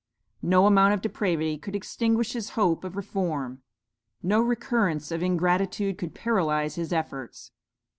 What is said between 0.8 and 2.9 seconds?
of depravity could extinguish his hope